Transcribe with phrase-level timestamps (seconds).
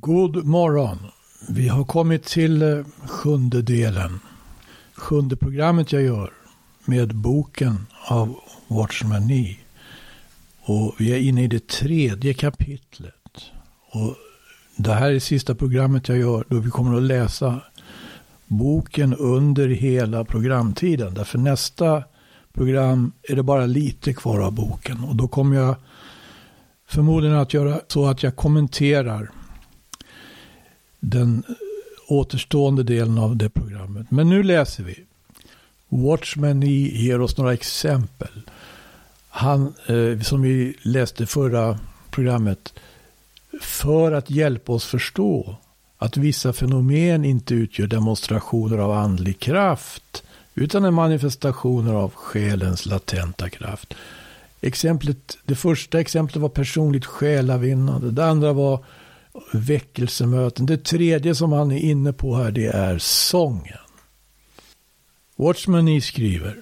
[0.00, 0.98] God morgon.
[1.48, 4.20] Vi har kommit till eh, sjunde delen.
[4.94, 6.32] Sjunde programmet jag gör
[6.84, 8.36] med boken av
[8.68, 9.58] Watchman Nee.
[10.62, 13.50] Och vi är inne i det tredje kapitlet.
[13.90, 14.14] Och
[14.76, 17.60] det här är sista programmet jag gör då vi kommer att läsa
[18.46, 21.14] boken under hela programtiden.
[21.14, 22.02] Därför nästa
[22.52, 25.04] program är det bara lite kvar av boken.
[25.04, 25.76] Och då kommer jag
[26.88, 29.30] förmodligen att göra så att jag kommenterar
[31.04, 31.42] den
[32.08, 34.10] återstående delen av det programmet.
[34.10, 35.04] Men nu läser vi.
[35.88, 38.42] Watchman ger oss några exempel.
[39.28, 41.78] Han, eh, som vi läste förra
[42.10, 42.72] programmet,
[43.60, 45.56] för att hjälpa oss förstå
[45.98, 50.22] att vissa fenomen inte utgör demonstrationer av andlig kraft,
[50.54, 53.94] utan är manifestationer av själens latenta kraft.
[54.60, 58.10] Exemplet, det första exemplet var personligt själavinnande.
[58.10, 58.84] Det andra var
[59.52, 60.66] väckelsemöten.
[60.66, 63.78] Det tredje som han är inne på här det är sången.
[65.36, 66.56] Watchman e skriver.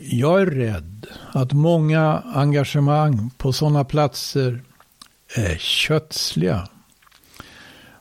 [0.00, 4.62] Jag är rädd att många engagemang på sådana platser
[5.34, 6.68] är kötsliga.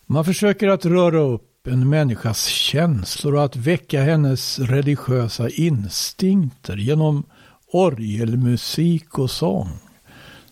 [0.06, 7.24] Man försöker att röra upp en människas känslor och att väcka hennes religiösa instinkter genom
[7.72, 9.70] orgelmusik och sång.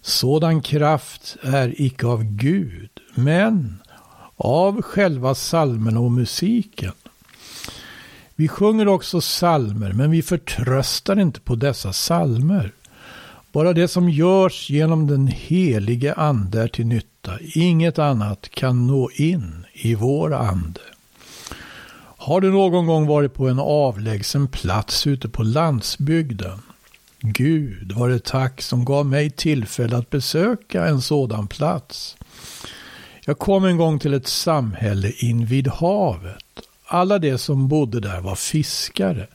[0.02, 3.82] Sådan kraft är icke av Gud, men
[4.36, 6.92] av själva salmen och musiken.
[8.36, 12.72] Vi sjunger också salmer, men vi förtröstar inte på dessa salmer.
[13.52, 17.32] Bara det som görs genom den helige ande är till nytta.
[17.40, 20.82] Inget annat kan nå in i vår ande.
[22.18, 26.60] Har du någon gång varit på en avlägsen plats ute på landsbygden?
[27.20, 32.18] Gud var det tack som gav mig tillfälle att besöka en sådan plats.
[33.26, 36.44] Jag kom en gång till ett samhälle invid havet.
[36.86, 39.28] Alla de som bodde där var fiskare.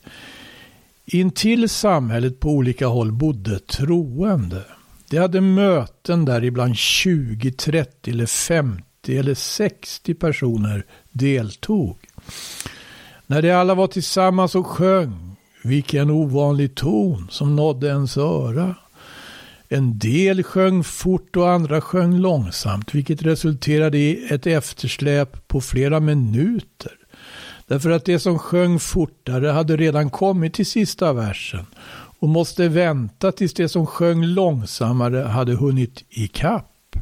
[1.06, 4.65] Intill samhället på olika håll bodde troende.
[5.10, 11.98] De hade möten där ibland 20, 30 eller 50 eller 60 personer deltog.
[13.27, 18.75] När de alla var tillsammans och sjöng, vilken ovanlig ton som nådde ens öra.
[19.68, 26.00] En del sjöng fort och andra sjöng långsamt, vilket resulterade i ett eftersläp på flera
[26.00, 26.92] minuter.
[27.66, 31.66] Därför att det som sjöng fortare hade redan kommit till sista versen
[32.20, 36.96] och måste vänta tills det som sjöng långsammare hade hunnit ikapp.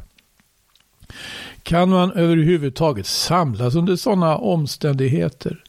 [1.63, 5.63] Kan man överhuvudtaget samlas under sådana omständigheter?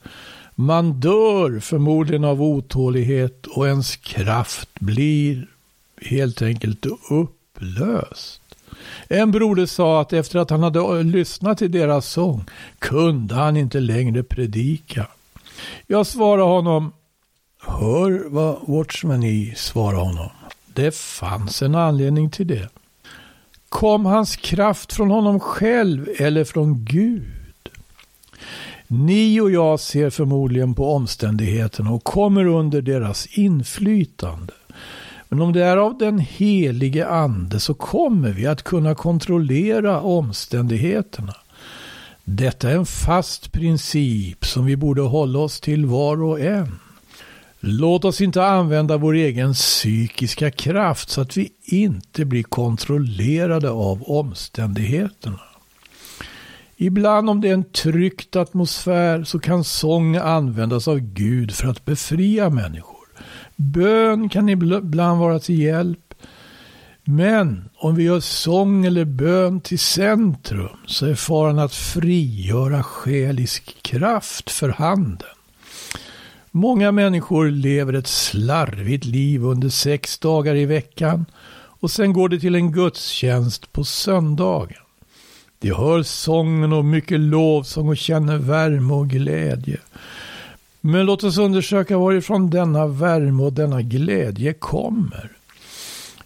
[0.54, 5.46] Man dör förmodligen av otålighet och ens kraft blir
[6.02, 8.40] helt enkelt upplöst.
[9.08, 12.44] En broder sa att efter att han hade lyssnat till deras sång
[12.78, 15.06] kunde han inte längre predika.
[15.86, 16.92] Jag svarade honom,
[17.60, 20.30] hör vad Watchman e i svarade honom.
[20.74, 22.68] Det fanns en anledning till det.
[23.68, 27.32] Kom hans kraft från honom själv eller från Gud?
[28.86, 34.52] Ni och jag ser förmodligen på omständigheterna och kommer under deras inflytande.
[35.28, 41.34] Men om det är av den helige ande så kommer vi att kunna kontrollera omständigheterna.
[42.24, 46.78] Detta är en fast princip som vi borde hålla oss till var och en.
[47.60, 54.02] Låt oss inte använda vår egen psykiska kraft så att vi inte blir kontrollerade av
[54.02, 55.40] omständigheterna.
[56.76, 61.84] Ibland om det är en tryckt atmosfär så kan sång användas av Gud för att
[61.84, 62.97] befria människor.
[63.60, 66.14] Bön kan ibland vara till hjälp.
[67.04, 73.82] Men om vi gör sång eller bön till centrum så är faran att frigöra själisk
[73.82, 75.28] kraft för handen.
[76.50, 81.26] Många människor lever ett slarvigt liv under sex dagar i veckan
[81.80, 84.82] och sen går det till en gudstjänst på söndagen.
[85.58, 89.78] De hör sången och mycket lovsång och känner värme och glädje.
[90.80, 95.30] Men låt oss undersöka varifrån denna värme och denna glädje kommer.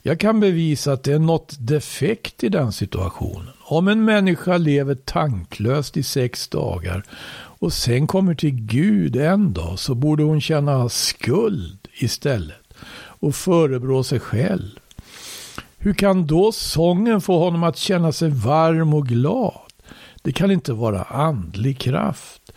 [0.03, 3.49] Jag kan bevisa att det är något defekt i den situationen.
[3.61, 7.05] Om en människa lever tanklöst i sex dagar
[7.35, 14.03] och sen kommer till Gud en dag så borde hon känna skuld istället och förebrå
[14.03, 14.79] sig själv.
[15.79, 19.61] Hur kan då sången få honom att känna sig varm och glad?
[20.23, 22.53] Det kan inte vara andlig kraft.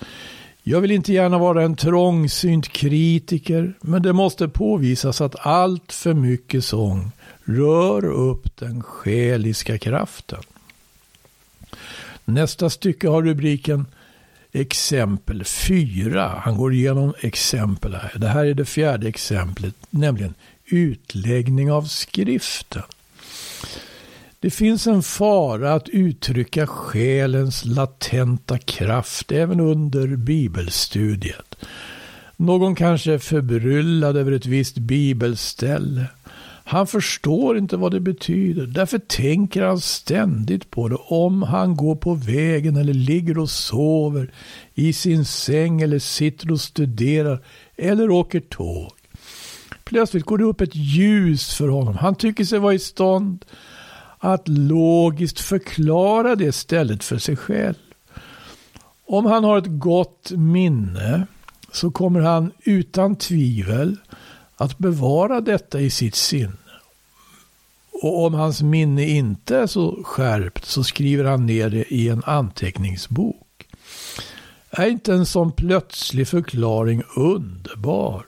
[0.67, 6.13] Jag vill inte gärna vara en trångsynt kritiker, men det måste påvisas att allt för
[6.13, 7.11] mycket sång
[7.43, 10.39] rör upp den själiska kraften.
[12.25, 13.85] Nästa stycke har rubriken
[14.51, 16.41] exempel 4.
[16.43, 18.13] Han går igenom exempel här.
[18.15, 20.33] Det här är det fjärde exemplet, nämligen
[20.65, 22.83] utläggning av skriften.
[24.45, 31.55] Det finns en fara att uttrycka själens latenta kraft även under bibelstudiet.
[32.37, 36.05] Någon kanske är förbryllad över ett visst bibelställe.
[36.63, 38.65] Han förstår inte vad det betyder.
[38.65, 40.95] Därför tänker han ständigt på det.
[40.95, 44.31] Om han går på vägen eller ligger och sover
[44.73, 47.39] i sin säng eller sitter och studerar
[47.75, 48.91] eller åker tåg.
[49.83, 51.95] Plötsligt går det upp ett ljus för honom.
[51.95, 53.45] Han tycker sig vara i stånd
[54.17, 57.75] att logiskt förklara det stället för sig själv.
[59.07, 61.27] Om han har ett gott minne
[61.71, 63.97] så kommer han utan tvivel
[64.57, 66.51] att bevara detta i sitt sinne.
[68.03, 72.23] Och om hans minne inte är så skärpt så skriver han ner det i en
[72.25, 73.67] anteckningsbok.
[74.69, 78.25] Är inte en sån plötslig förklaring underbar?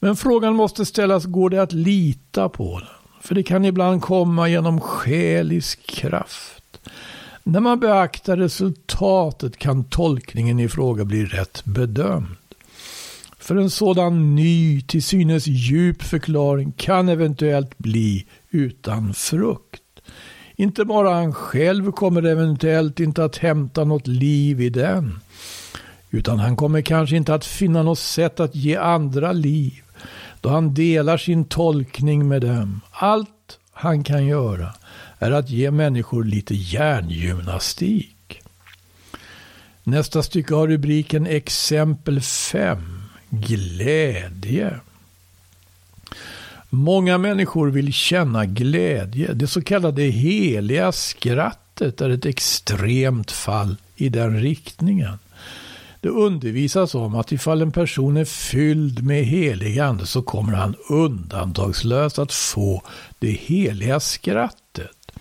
[0.00, 3.03] Men frågan måste ställas, går det att lita på den?
[3.24, 6.80] För det kan ibland komma genom själisk kraft.
[7.42, 12.36] När man beaktar resultatet kan tolkningen i fråga bli rätt bedömd.
[13.38, 19.82] För en sådan ny, till synes djup förklaring kan eventuellt bli utan frukt.
[20.56, 25.18] Inte bara han själv kommer eventuellt inte att hämta något liv i den,
[26.10, 29.83] utan han kommer kanske inte att finna något sätt att ge andra liv,
[30.44, 32.80] då han delar sin tolkning med dem.
[32.90, 34.74] Allt han kan göra
[35.18, 38.42] är att ge människor lite hjärngymnastik.
[39.84, 42.78] Nästa stycke har rubriken Exempel 5
[43.30, 44.80] glädje.
[46.70, 49.32] Många människor vill känna glädje.
[49.32, 55.18] Det så kallade heliga skrattet är ett extremt fall i den riktningen.
[56.04, 60.74] Det undervisas om att ifall en person är fylld med helig ande så kommer han
[60.88, 62.82] undantagslöst att få
[63.18, 65.12] det heliga skrattet.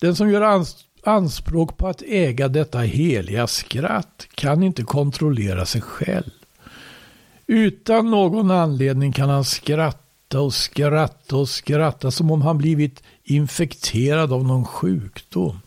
[0.00, 0.64] Den som gör
[1.04, 6.30] anspråk på att äga detta heliga skratt kan inte kontrollera sig själv.
[7.46, 14.32] Utan någon anledning kan han skratta och skratta och skratta som om han blivit infekterad
[14.32, 15.60] av någon sjukdom.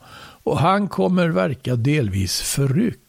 [0.44, 3.09] Och han kommer verka delvis förryckt.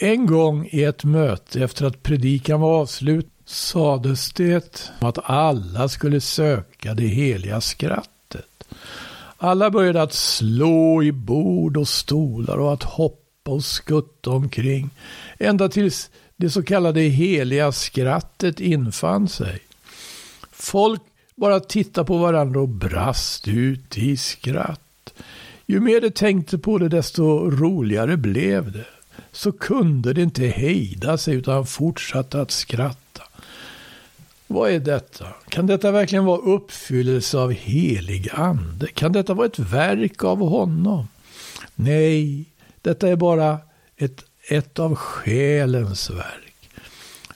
[0.00, 6.20] En gång i ett möte efter att predikan var avslut sades det att alla skulle
[6.20, 8.64] söka det heliga skrattet.
[9.36, 14.90] Alla började att slå i bord och stolar och att hoppa och skutta omkring.
[15.38, 19.60] Ända tills det så kallade heliga skrattet infann sig.
[20.52, 21.02] Folk
[21.34, 25.14] bara tittade på varandra och brast ut i skratt.
[25.66, 28.86] Ju mer de tänkte på det desto roligare blev det.
[29.34, 33.22] Så kunde det inte hejda sig utan fortsatte att skratta.
[34.46, 35.26] Vad är detta?
[35.48, 38.86] Kan detta verkligen vara uppfyllelse av helig ande?
[38.86, 41.08] Kan detta vara ett verk av honom?
[41.74, 42.44] Nej,
[42.82, 43.58] detta är bara
[43.96, 46.68] ett ett av själens verk.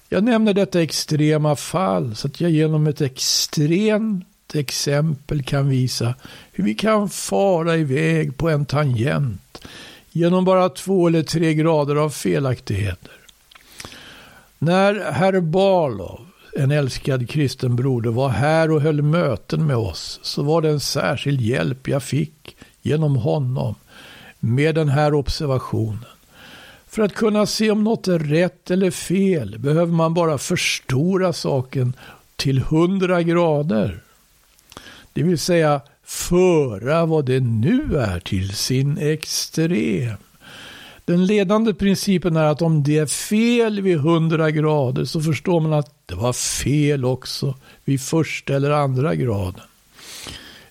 [0.09, 6.15] Jag nämner detta extrema fall så att jag genom ett extremt exempel kan visa
[6.53, 9.62] hur vi kan fara iväg på en tangent
[10.19, 13.13] genom bara två eller tre grader av felaktigheter.
[14.58, 20.43] När herr Barlov, en älskad kristen broder, var här och höll möten med oss så
[20.43, 23.75] var det en särskild hjälp jag fick genom honom
[24.41, 26.05] med den här observationen.
[26.89, 31.93] För att kunna se om något är rätt eller fel behöver man bara förstora saken
[32.37, 34.01] till 100 grader.
[35.13, 40.17] Det vill säga föra vad det nu är till sin extrem.
[41.05, 45.72] Den ledande principen är att om det är fel vid 100 grader så förstår man
[45.72, 49.65] att det var fel också vid första eller andra graden.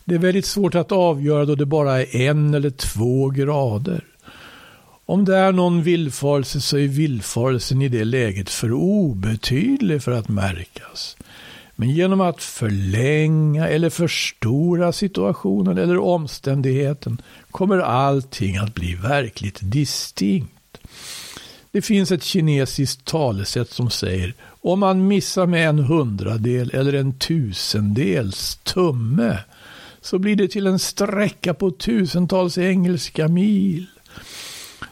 [0.06, 4.03] Det är väldigt svårt att avgöra då det bara är en eller två grader.
[5.06, 10.29] Om det är någon villfarelse så är villfarelsen i det läget för obetydlig för att
[10.29, 11.17] märkas.
[11.79, 20.77] Men genom att förlänga eller förstora situationen eller omständigheten kommer allting att bli verkligt distinkt.
[21.72, 27.19] Det finns ett kinesiskt talesätt som säger om man missar med en hundradel eller en
[27.19, 29.39] tusendels tumme
[30.01, 33.86] så blir det till en sträcka på tusentals engelska mil.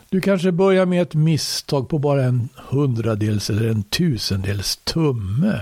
[0.09, 5.61] Du kanske börjar med ett misstag på bara en hundradels eller en tusendels tumme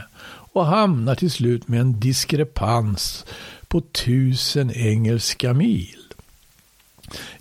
[0.53, 3.25] och hamnar till slut med en diskrepans
[3.67, 5.98] på tusen engelska mil.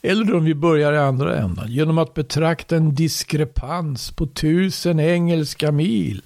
[0.03, 5.73] Eller om vi börjar i andra ändan, genom att betrakta en diskrepans på tusen engelska
[5.73, 6.23] mil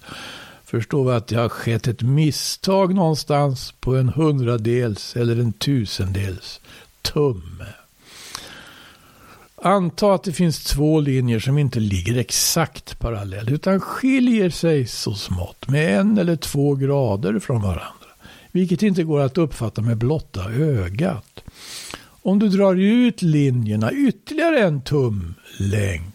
[0.63, 6.61] förstår vi att det har skett ett misstag någonstans på en hundradels eller en tusendels
[7.01, 7.76] tumme.
[9.61, 15.13] Anta att det finns två linjer som inte ligger exakt parallellt utan skiljer sig så
[15.13, 18.07] smått med en eller två grader från varandra.
[18.51, 21.43] Vilket inte går att uppfatta med blotta ögat.
[22.21, 26.11] Om du drar ut linjerna ytterligare en tum längd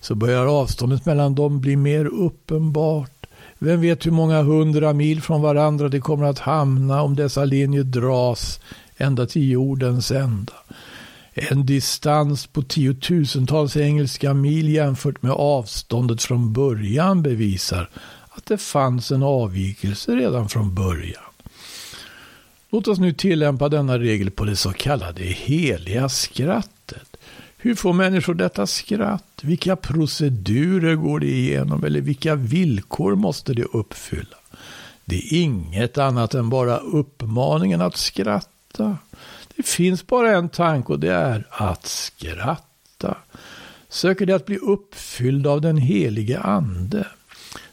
[0.00, 3.26] så börjar avståndet mellan dem bli mer uppenbart.
[3.58, 7.82] Vem vet hur många hundra mil från varandra det kommer att hamna om dessa linjer
[7.82, 8.60] dras
[8.96, 10.52] ända till jordens ända.
[11.34, 17.90] En distans på tiotusentals engelska mil jämfört med avståndet från början bevisar
[18.28, 21.22] att det fanns en avvikelse redan från början.
[22.70, 27.16] Låt oss nu tillämpa denna regel på det så kallade heliga skrattet.
[27.56, 29.40] Hur får människor detta skratt?
[29.42, 34.36] Vilka procedurer går det igenom eller vilka villkor måste det uppfylla?
[35.04, 38.98] Det är inget annat än bara uppmaningen att skratta.
[39.56, 43.16] Det finns bara en tanke och det är att skratta.
[43.88, 47.06] Söker de att bli uppfyllda av den helige ande.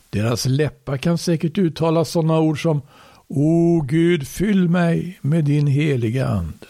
[0.09, 2.81] Deras läppar kan säkert uttala sådana ord som
[3.27, 6.67] O Gud, fyll mig med din heliga ande.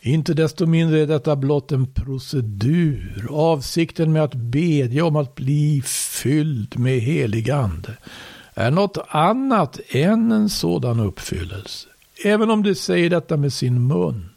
[0.00, 3.26] Inte desto mindre är detta blott en procedur.
[3.30, 7.96] Avsikten med att bedja om att bli fylld med helig ande
[8.54, 11.88] är något annat än en sådan uppfyllelse.
[12.24, 14.28] Även om de säger detta med sin mun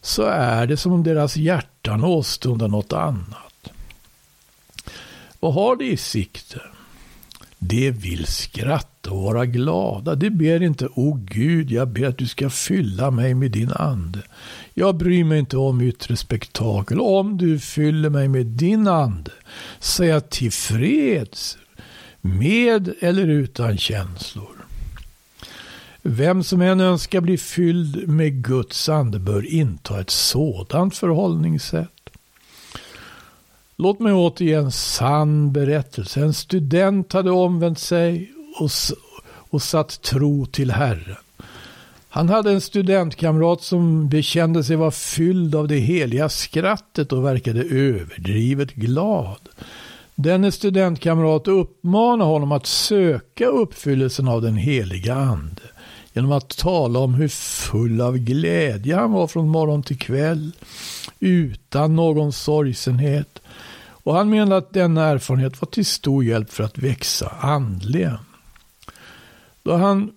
[0.00, 3.70] så är det som om deras hjärtan åstundar något annat.
[5.40, 6.60] Vad har de i sikte?
[7.58, 10.14] De vill skratta och vara glada.
[10.14, 14.22] De ber inte, o Gud, jag ber att du ska fylla mig med din ande.
[14.74, 17.00] Jag bryr mig inte om yttre spektakel.
[17.00, 19.30] Om du fyller mig med din ande
[19.78, 21.58] så är jag tillfreds
[22.20, 24.63] med eller utan känslor.
[26.06, 32.10] Vem som än önskar bli fylld med Guds ande bör inta ett sådant förhållningssätt.
[33.76, 36.20] Låt mig återge en sann berättelse.
[36.20, 38.70] En student hade omvänt sig och,
[39.50, 41.16] och satt tro till Herren.
[42.08, 47.62] Han hade en studentkamrat som bekände sig vara fylld av det heliga skrattet och verkade
[47.62, 49.48] överdrivet glad.
[50.14, 55.62] Denne studentkamrat uppmanade honom att söka uppfyllelsen av den heliga ande
[56.14, 60.52] genom att tala om hur full av glädje han var från morgon till kväll
[61.20, 63.40] utan någon sorgsenhet
[64.04, 68.18] och han menade att denna erfarenhet var till stor hjälp för att växa andligen.
[69.62, 70.10] Då han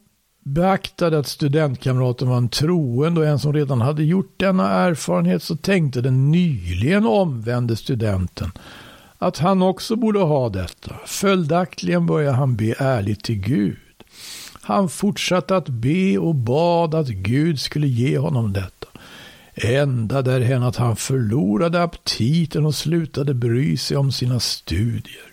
[0.44, 5.56] beaktade att studentkamraten var en troende och en som redan hade gjort denna erfarenhet så
[5.56, 8.52] tänkte den nyligen omvände studenten
[9.18, 10.96] att han också borde ha detta.
[11.06, 13.78] Följaktligen började han be ärligt till Gud.
[14.68, 18.88] Han fortsatte att be och bad att Gud skulle ge honom detta.
[19.56, 25.32] Ända därhän att han förlorade aptiten och slutade bry sig om sina studier.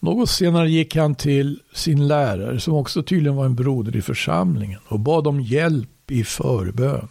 [0.00, 4.80] Något senare gick han till sin lärare, som också tydligen var en broder i församlingen,
[4.88, 7.08] och bad om hjälp i förbön.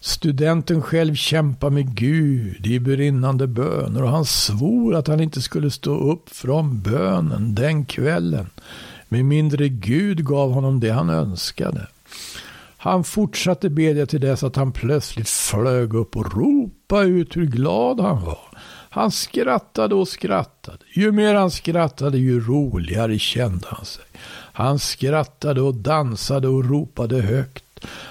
[0.00, 5.70] Studenten själv kämpade med Gud i brinnande böner och han svor att han inte skulle
[5.70, 8.46] stå upp från bönen den kvällen
[9.08, 11.86] med mindre Gud gav honom det han önskade.
[12.80, 18.00] Han fortsatte bedja till dess att han plötsligt flög upp och ropade ut hur glad
[18.00, 18.48] han var.
[18.90, 20.78] Han skrattade och skrattade.
[20.94, 24.04] Ju mer han skrattade, ju roligare kände han sig.
[24.52, 27.64] Han skrattade och dansade och ropade högt.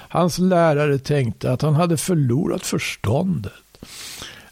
[0.09, 3.53] Hans lärare tänkte att han hade förlorat förståndet.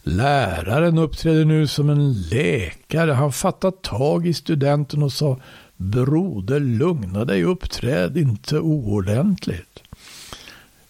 [0.03, 3.11] Läraren uppträdde nu som en läkare.
[3.11, 5.39] Han fattade tag i studenten och sa
[5.77, 9.83] Broder, lugna dig, uppträd inte oordentligt.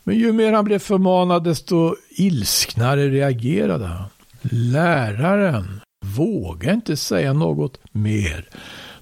[0.04, 4.10] Men ju mer han blev förmanad, desto ilsknare reagerade han.
[4.42, 8.50] Läraren vågade inte säga något mer,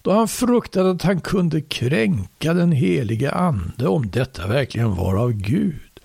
[0.02, 5.32] då han fruktade att han kunde kränka den helige ande om detta verkligen var av
[5.32, 6.00] Gud.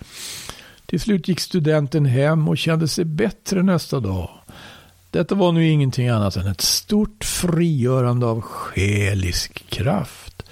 [0.86, 4.37] Till slut gick studenten hem och kände sig bättre nästa dag.
[5.10, 10.42] Detta var nu ingenting annat än ett stort frigörande av själisk kraft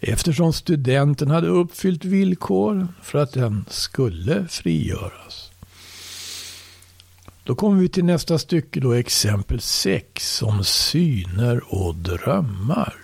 [0.00, 5.50] eftersom studenten hade uppfyllt villkoren för att den skulle frigöras.
[7.44, 12.94] Då kommer vi till nästa stycke, då exempel 6 om syner och drömmar.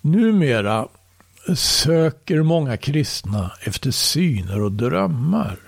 [0.00, 0.88] Numera
[1.56, 5.58] söker många kristna efter syner och drömmar.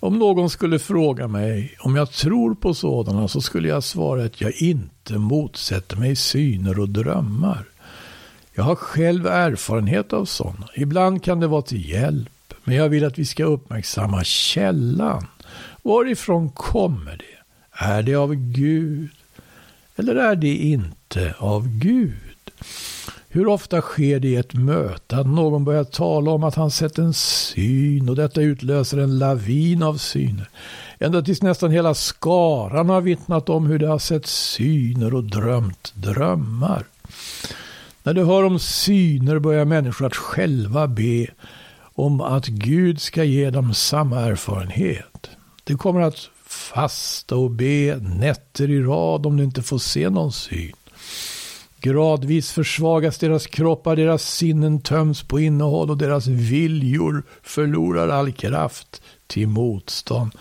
[0.00, 4.40] Om någon skulle fråga mig om jag tror på sådana så skulle jag svara att
[4.40, 7.64] jag inte motsätter mig syner och drömmar.
[8.54, 10.68] Jag har själv erfarenhet av sådana.
[10.74, 15.26] Ibland kan det vara till hjälp, men jag vill att vi ska uppmärksamma källan.
[15.82, 17.84] Varifrån kommer det?
[17.84, 19.08] Är det av Gud?
[19.96, 22.14] Eller är det inte av Gud?
[23.32, 26.98] Hur ofta sker det i ett möte att någon börjar tala om att han sett
[26.98, 30.48] en syn och detta utlöser en lavin av syner.
[30.98, 35.92] Ända tills nästan hela skaran har vittnat om hur de har sett syner och drömt
[35.94, 36.84] drömmar.
[38.02, 41.26] När du hör om syner börjar människor att själva be
[41.94, 45.30] om att Gud ska ge dem samma erfarenhet.
[45.64, 50.32] De kommer att fasta och be nätter i rad om de inte får se någon
[50.32, 50.72] syn.
[51.80, 59.02] Gradvis försvagas deras kroppar, deras sinnen töms på innehåll och deras viljor förlorar all kraft
[59.26, 60.32] till motstånd.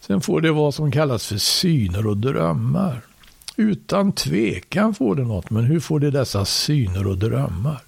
[0.00, 3.00] Sen får det vad som kallas för syner och drömmar.
[3.56, 7.80] Utan tvekan får det något, men hur får det dessa syner och drömmar?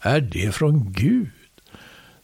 [0.00, 1.30] Är det från Gud?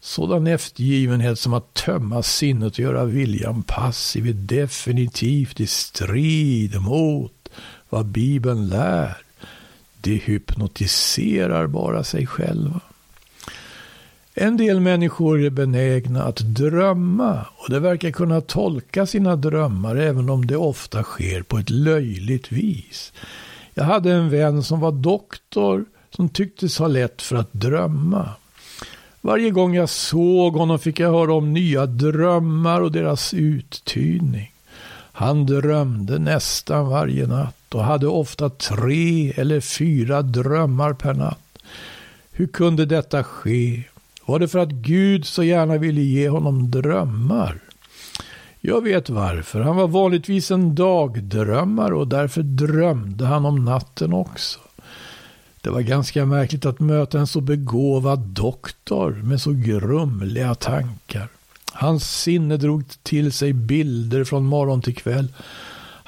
[0.00, 7.48] Sådan eftergivenhet som att tömma sinnet och göra viljan passiv är definitivt i strid mot
[7.88, 9.27] vad Bibeln lär.
[10.00, 12.80] De hypnotiserar bara sig själva.
[14.34, 20.30] En del människor är benägna att drömma och det verkar kunna tolka sina drömmar även
[20.30, 23.12] om det ofta sker på ett löjligt vis.
[23.74, 28.28] Jag hade en vän som var doktor som tycktes ha lätt för att drömma.
[29.20, 34.52] Varje gång jag såg honom fick jag höra om nya drömmar och deras uttydning.
[35.12, 41.58] Han drömde nästan varje natt och hade ofta tre eller fyra drömmar per natt.
[42.32, 43.82] Hur kunde detta ske?
[44.26, 47.58] Var det för att Gud så gärna ville ge honom drömmar?
[48.60, 49.60] Jag vet varför.
[49.60, 54.60] Han var vanligtvis en dagdrömmare och därför drömde han om natten också.
[55.60, 61.28] Det var ganska märkligt att möta en så begåvad doktor med så grumliga tankar.
[61.72, 65.28] Hans sinne drog till sig bilder från morgon till kväll.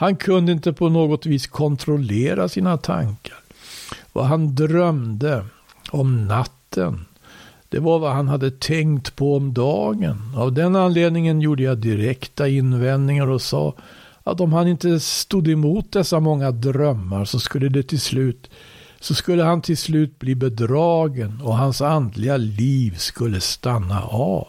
[0.01, 3.39] Han kunde inte på något vis kontrollera sina tankar.
[4.13, 5.45] Vad han drömde
[5.91, 7.05] om natten,
[7.69, 10.33] det var vad han hade tänkt på om dagen.
[10.37, 13.75] Av den anledningen gjorde jag direkta invändningar och sa
[14.25, 18.51] att om han inte stod emot dessa många drömmar så skulle det till slut
[19.01, 24.47] så skulle han till slut bli bedragen och hans andliga liv skulle stanna av.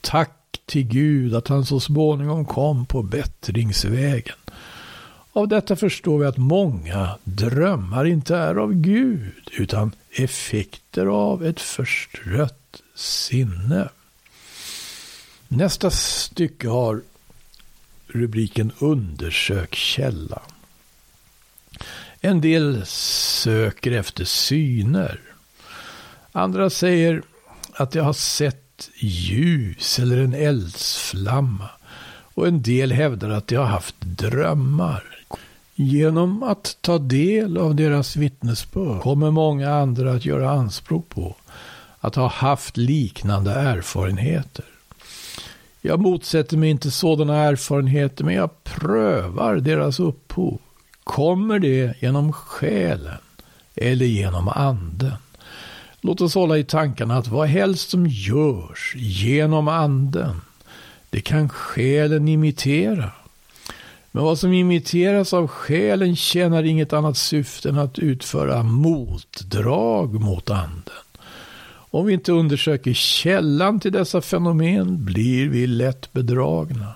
[0.00, 4.36] Tack till Gud att han så småningom kom på bättringsvägen.
[5.32, 11.60] Av detta förstår vi att många drömmar inte är av Gud utan effekter av ett
[11.60, 13.88] förstrött sinne.
[15.48, 17.02] Nästa stycke har
[18.06, 20.42] rubriken Undersök källan.
[22.20, 25.20] En del söker efter syner.
[26.32, 27.22] Andra säger
[27.72, 28.63] att jag har sett
[28.98, 31.68] ljus eller en eldsflamma.
[32.34, 35.04] Och en del hävdar att de har haft drömmar.
[35.74, 41.36] Genom att ta del av deras vittnesbörd kommer många andra att göra anspråk på
[42.00, 44.64] att ha haft liknande erfarenheter.
[45.80, 50.58] Jag motsätter mig inte sådana erfarenheter, men jag prövar deras upphov.
[51.04, 53.18] Kommer det genom själen
[53.74, 55.16] eller genom anden?
[56.06, 60.40] Låt oss hålla i tankarna att vad helst som görs genom anden,
[61.10, 63.10] det kan själen imitera.
[64.10, 70.50] Men vad som imiteras av själen tjänar inget annat syfte än att utföra motdrag mot
[70.50, 71.04] anden.
[71.66, 76.92] Om vi inte undersöker källan till dessa fenomen blir vi lätt bedragna.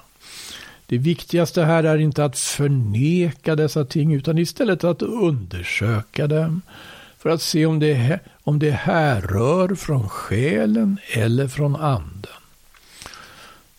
[0.87, 6.63] Det viktigaste här är inte att förneka dessa ting utan istället att undersöka dem
[7.19, 12.33] för att se om det, om det härrör från själen eller från anden.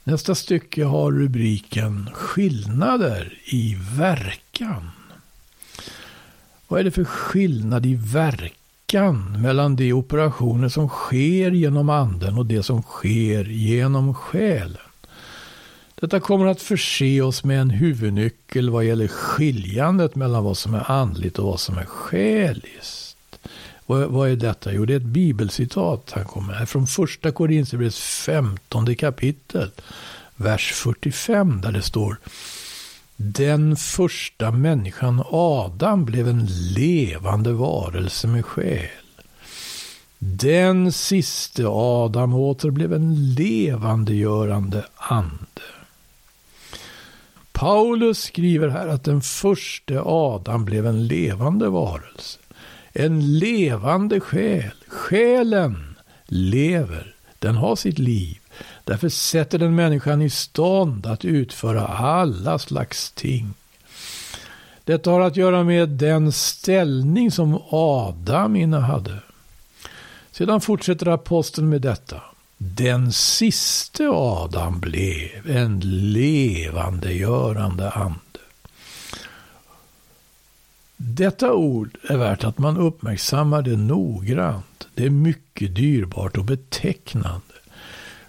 [0.04, 4.92] Nästa stycke har rubriken Skillnader i verkan.
[6.68, 12.46] Vad är det för skillnad i verkan mellan de operationer som sker genom anden och
[12.46, 14.78] det som sker genom själen?
[15.96, 20.92] Detta kommer att förse oss med en huvudnyckel vad gäller skiljandet mellan vad som är
[20.92, 23.09] andligt och vad som är själiskt.
[23.90, 24.74] Vad, är detta?
[24.74, 29.72] Jo, det är ett bibelcitat han kommer här från första Korinthierbrevets femtonde kapitel,
[30.36, 32.18] vers 45, där det står
[33.16, 38.88] Den första människan, Adam, blev en levande varelse med själ.
[40.20, 45.62] Den siste Adam åter blev en levandegörande ande.
[47.52, 52.40] Paulus skriver här att den första Adam blev en levande varelse.
[52.94, 54.72] En levande själ.
[54.88, 57.16] Själen lever.
[57.40, 58.38] Den har sitt liv.
[58.84, 63.54] Därför sätter den människan i stånd att utföra alla slags ting.
[64.84, 69.20] Detta har att göra med den ställning som Adam innehade.
[70.32, 72.22] Sedan fortsätter aposteln med detta.
[72.58, 75.80] Den siste Adam blev en
[76.14, 78.20] levandegörande ande.
[81.02, 84.88] Detta ord är värt att man uppmärksammar det noggrant.
[84.94, 87.54] Det är mycket dyrbart och betecknande.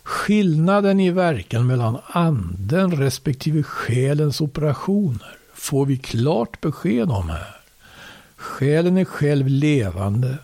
[0.02, 7.56] Skillnaden i verkan mellan anden respektive själens operationer får vi klart besked om här.
[8.37, 10.38] Själen är själv levande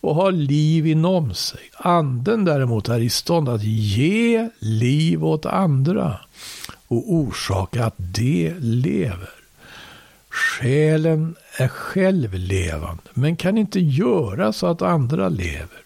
[0.00, 1.70] och har liv inom sig.
[1.76, 6.18] Anden däremot är i stånd att ge liv åt andra
[6.88, 9.30] och orsaka att de lever.
[10.28, 15.82] Själen är själv levande, men kan inte göra så att andra lever.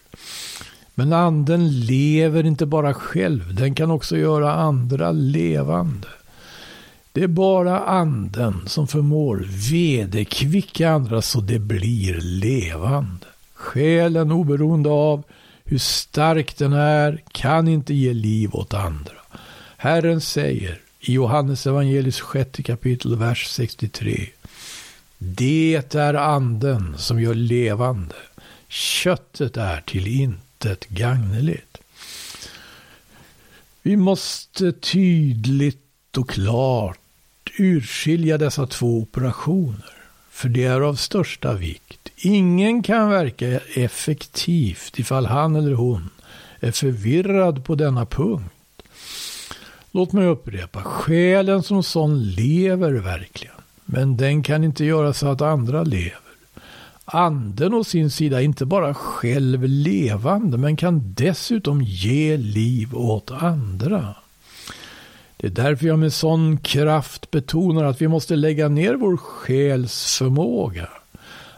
[0.95, 6.07] Men anden lever inte bara själv, den kan också göra andra levande.
[7.11, 13.25] Det är bara anden som förmår vederkvicka andra så det blir levande.
[13.53, 15.23] Själen oberoende av
[15.63, 19.13] hur stark den är kan inte ge liv åt andra.
[19.77, 24.27] Herren säger i Johannes evangelis sjätte kapitel, vers 63.
[25.17, 28.15] Det är anden som gör levande.
[28.67, 31.77] Köttet är till intet gagneligt.
[33.81, 36.99] Vi måste tydligt och klart
[37.57, 39.93] urskilja dessa två operationer.
[40.29, 42.09] För det är av största vikt.
[42.17, 46.09] Ingen kan verka effektivt ifall han eller hon
[46.59, 48.83] är förvirrad på denna punkt.
[49.91, 53.56] Låt mig upprepa, själen som sån lever verkligen.
[53.89, 56.19] Men den kan inte göra så att andra lever.
[57.05, 63.31] Anden å sin sida är inte bara själv levande men kan dessutom ge liv åt
[63.31, 64.15] andra.
[65.37, 70.17] Det är därför jag med sån kraft betonar att vi måste lägga ner vår själs
[70.17, 70.89] förmåga.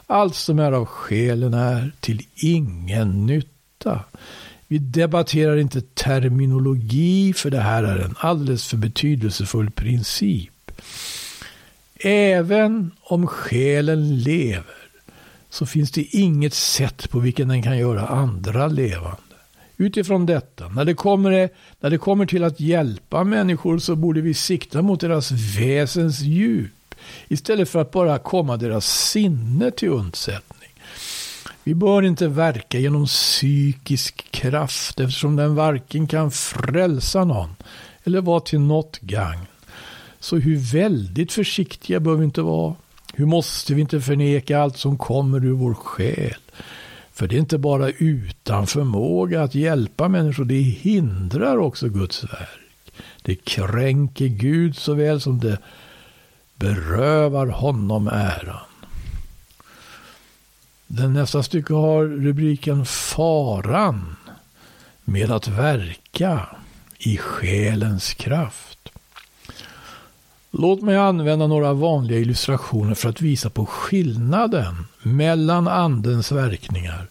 [0.07, 3.99] Allt som är av själen är till ingen nytta.
[4.67, 10.58] Vi debatterar inte terminologi för det här är en alldeles för betydelsefull princip.
[12.03, 14.79] Även om själen lever
[15.49, 19.17] så finns det inget sätt på vilken den kan göra andra levande.
[19.77, 24.33] Utifrån detta, när det, kommer, när det kommer till att hjälpa människor så borde vi
[24.33, 26.95] sikta mot deras väsens djup
[27.27, 30.69] istället för att bara komma deras sinne till undsättning.
[31.63, 37.55] Vi bör inte verka genom psykisk kraft eftersom den varken kan frälsa någon
[38.03, 39.45] eller vara till något gagn.
[40.19, 42.75] Så hur väldigt försiktiga bör vi inte vara?
[43.13, 46.37] Hur måste vi inte förneka allt som kommer ur vår själ?
[47.11, 52.93] För det är inte bara utan förmåga att hjälpa människor, det hindrar också Guds verk.
[53.21, 55.57] Det kränker Gud såväl som det
[56.55, 58.69] berövar honom äran.
[60.87, 64.15] Den nästa stycke har rubriken Faran
[65.03, 66.47] med att verka
[66.97, 68.68] i själens kraft.
[70.51, 77.07] Låt mig använda några vanliga illustrationer för att visa på skillnaden mellan andens verkningar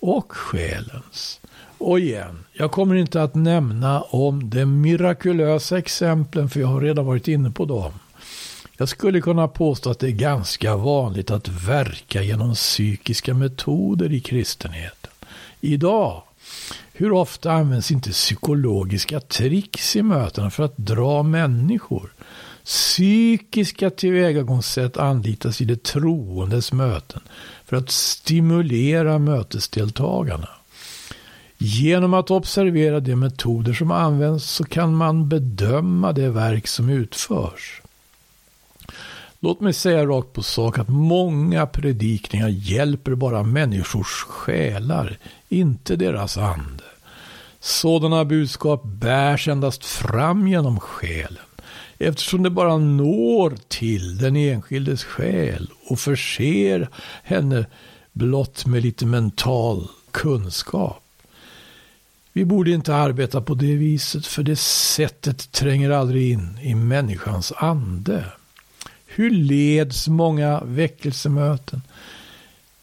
[0.00, 1.40] och själens.
[1.78, 7.06] Och igen, jag kommer inte att nämna om de mirakulösa exemplen för jag har redan
[7.06, 7.92] varit inne på dem.
[8.76, 14.20] Jag skulle kunna påstå att det är ganska vanligt att verka genom psykiska metoder i
[14.20, 15.10] kristenheten.
[15.60, 16.22] Idag,
[16.92, 22.12] hur ofta används inte psykologiska tricks i mötena för att dra människor?
[22.68, 27.20] Psykiska tillvägagångssätt anlitas i de troendes möten
[27.64, 30.48] för att stimulera mötesdeltagarna.
[31.58, 37.82] Genom att observera de metoder som används så kan man bedöma det verk som utförs.
[39.40, 46.38] Låt mig säga rakt på sak att många predikningar hjälper bara människors själar, inte deras
[46.38, 46.84] ande.
[47.60, 51.47] Sådana budskap bärs endast fram genom själen
[51.98, 56.88] eftersom det bara når till den enskildes själ och förser
[57.22, 57.66] henne
[58.12, 61.02] blott med lite mental kunskap.
[62.32, 67.52] Vi borde inte arbeta på det viset för det sättet tränger aldrig in i människans
[67.56, 68.24] ande.
[69.06, 71.82] Hur leds många väckelsemöten?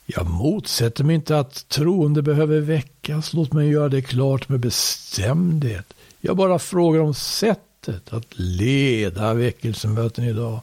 [0.06, 3.34] Jag motsätter mig inte att troende behöver väckas.
[3.34, 5.94] Låt mig göra det klart med bestämdhet.
[6.22, 10.60] Jag bara frågar om sätt sättet att leda väckelsemöten idag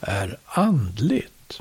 [0.00, 1.60] är andligt.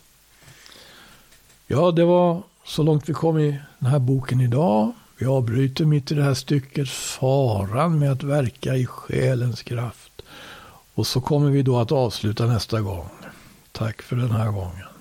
[1.68, 4.92] Ja, det var så långt vi kom i den här boken idag.
[5.18, 10.22] Vi avbryter mitt i det här stycket faran med att verka i själens kraft.
[10.94, 13.10] Och så kommer vi då att avsluta nästa gång.
[13.72, 14.95] Tack för den här gången.